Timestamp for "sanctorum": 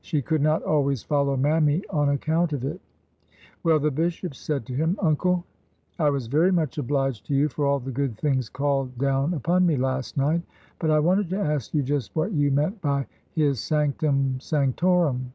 14.38-15.32